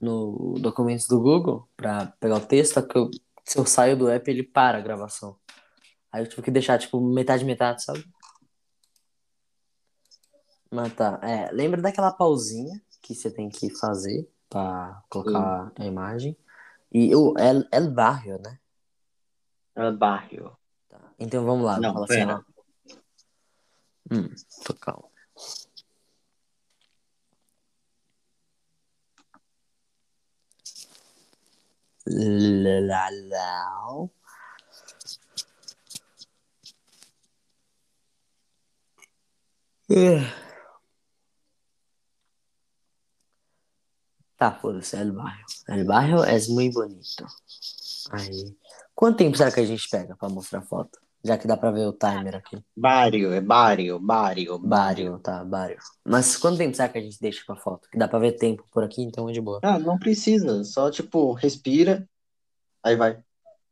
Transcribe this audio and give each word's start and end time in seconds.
no 0.00 0.54
documentos 0.60 1.06
do 1.06 1.20
Google 1.20 1.68
pra 1.76 2.06
pegar 2.18 2.36
o 2.36 2.46
texto, 2.46 2.74
só 2.74 2.82
que 2.82 2.96
eu- 2.96 3.10
se 3.44 3.58
eu 3.58 3.66
saio 3.66 3.96
do 3.96 4.08
app, 4.08 4.30
ele 4.30 4.42
para 4.42 4.78
a 4.78 4.80
gravação. 4.80 5.36
Aí 6.12 6.22
eu 6.22 6.28
tive 6.28 6.42
que 6.42 6.50
deixar, 6.50 6.78
tipo, 6.78 7.00
metade, 7.00 7.44
metade, 7.44 7.82
sabe? 7.84 8.04
Mas 10.70 10.94
tá, 10.94 11.18
é, 11.22 11.50
lembra 11.52 11.82
daquela 11.82 12.12
pausinha 12.12 12.80
que 13.02 13.14
você 13.14 13.30
tem 13.30 13.48
que 13.48 13.70
fazer 13.70 14.28
pra 14.48 15.02
colocar 15.08 15.72
a 15.76 15.84
imagem? 15.84 16.36
E 16.92 17.14
o 17.14 17.34
El, 17.38 17.64
El 17.72 17.90
Barrio, 17.92 18.38
né? 18.40 18.58
El 19.76 19.96
Barrio. 19.96 20.56
Tá. 20.88 21.00
Então 21.18 21.44
vamos 21.44 21.64
lá, 21.64 21.78
Não, 21.80 21.92
fala 21.92 22.04
assim, 22.04 22.24
ó. 22.24 22.40
Hum, 24.10 24.28
tô 24.64 24.74
calmo. 24.74 25.09
Lá, 32.12 33.08
lá. 33.28 34.08
Tá, 44.36 44.52
foda-se, 44.52 44.96
El 44.96 45.12
Barrio. 45.12 45.44
El 45.68 45.84
Barrio 45.84 46.24
é 46.24 46.38
muito 46.48 46.74
bonito. 46.74 47.26
Aí. 48.10 48.56
Quanto 48.94 49.18
tempo 49.18 49.36
será 49.36 49.52
que 49.52 49.60
a 49.60 49.66
gente 49.66 49.88
pega 49.88 50.16
pra 50.16 50.28
mostrar 50.28 50.60
a 50.60 50.62
foto? 50.62 50.98
Já 51.22 51.36
que 51.36 51.46
dá 51.46 51.56
pra 51.56 51.70
ver 51.70 51.86
o 51.86 51.92
timer 51.92 52.36
aqui. 52.36 52.58
Barrio, 52.74 53.32
é 53.32 53.40
Barrio, 53.40 53.98
Barrio, 53.98 54.58
Barrio, 54.58 55.18
tá, 55.18 55.44
Barrio. 55.44 55.78
Mas 56.04 56.36
quanto 56.36 56.56
tempo 56.58 56.74
será 56.74 56.88
que 56.88 56.98
a 56.98 57.02
gente 57.02 57.20
deixa 57.20 57.42
pra 57.44 57.56
foto? 57.56 57.88
Que 57.90 57.98
dá 57.98 58.08
pra 58.08 58.18
ver 58.18 58.32
tempo 58.32 58.66
por 58.70 58.82
aqui, 58.82 59.02
então 59.02 59.28
é 59.28 59.32
de 59.32 59.40
boa. 59.40 59.60
Ah, 59.62 59.78
não 59.78 59.98
precisa. 59.98 60.64
Só, 60.64 60.90
tipo, 60.90 61.32
respira. 61.34 62.08
Aí 62.82 62.96
vai. 62.96 63.22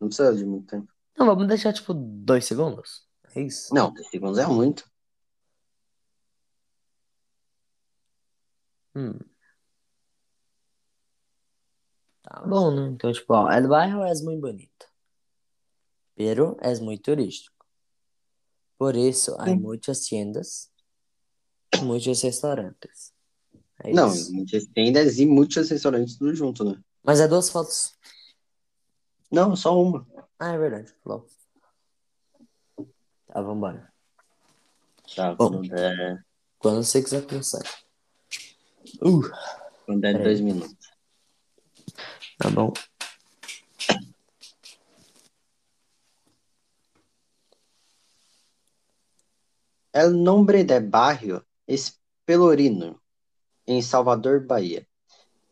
Não 0.00 0.08
precisa 0.08 0.34
de 0.34 0.44
muito 0.44 0.68
tempo. 0.68 0.92
Não, 1.18 1.26
vamos 1.26 1.46
deixar 1.48 1.72
tipo 1.72 1.92
dois 1.94 2.44
segundos. 2.44 3.06
É 3.34 3.40
isso? 3.42 3.74
Não, 3.74 3.92
10 3.92 4.08
segundos 4.08 4.38
é 4.38 4.46
muito. 4.46 4.90
Hum. 8.94 9.18
Tá 12.22 12.40
bom, 12.46 12.70
né? 12.74 12.88
Então, 12.88 13.12
tipo, 13.12 13.34
ó, 13.34 13.50
El 13.50 13.68
Barrio 13.68 14.02
é 14.04 14.12
muito 14.22 14.40
bonito. 14.40 14.71
Pero 16.14 16.56
é 16.60 16.74
muito 16.80 17.02
turístico. 17.02 17.64
Por 18.78 18.96
isso, 18.96 19.34
há 19.38 19.46
Sim. 19.46 19.56
muitas 19.56 20.00
tiendas, 20.04 20.70
muitos 21.82 22.20
restaurantes. 22.22 23.12
É 23.84 23.92
Não, 23.92 24.12
isso. 24.12 24.32
muitas 24.32 24.66
tendas 24.66 25.18
e 25.18 25.26
muitos 25.26 25.68
restaurantes 25.68 26.16
tudo 26.16 26.34
junto, 26.34 26.64
né? 26.64 26.80
Mas 27.02 27.20
é 27.20 27.28
duas 27.28 27.48
fotos. 27.48 27.96
Não, 29.30 29.56
só 29.56 29.80
uma. 29.80 30.06
Ah, 30.38 30.52
é 30.52 30.58
verdade. 30.58 30.92
Falou. 31.02 31.26
Tá, 33.26 33.40
vambora. 33.40 33.92
Tá, 35.16 35.34
Bom. 35.34 35.48
quando 35.50 35.68
der, 35.68 36.24
Quando 36.58 36.84
você 36.84 37.02
quiser 37.02 37.26
começar. 37.26 37.62
Uh, 39.00 39.22
quando 39.86 40.00
der 40.00 40.22
dois 40.22 40.40
minutos. 40.40 40.76
tá 42.38 42.50
bom. 42.50 42.72
El 49.92 50.22
nombre 50.22 50.64
de 50.64 50.80
barrio 50.80 51.46
es 51.66 52.00
Pelourinho, 52.24 52.98
em 53.66 53.82
Salvador, 53.82 54.46
Bahia. 54.46 54.86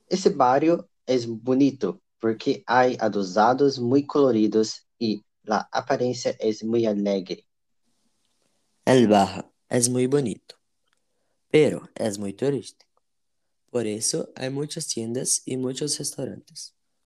Esse 0.09 0.31
barrio 0.31 0.89
es 1.07 1.27
bonito 1.27 2.01
porque 2.19 2.63
hay 2.67 2.97
adosados 2.99 3.79
muy 3.79 4.07
coloridos 4.07 4.87
y 4.99 5.23
la 5.43 5.69
apariencia 5.71 6.35
es 6.39 6.65
muy 6.65 6.87
alegre. 6.87 7.47
El 8.85 9.09
Barrio 9.09 9.53
es 9.69 9.89
muy 9.89 10.07
bonito, 10.07 10.57
pero 11.51 11.89
es 11.95 12.19
muy 12.19 12.33
turístico. 12.33 13.03
Por 13.71 13.87
eso 13.87 14.33
hay 14.35 14.51
muchas 14.51 14.87
tiendas 14.87 15.43
y 15.45 15.57
muchos 15.57 15.99
restaurantes. 15.99 16.75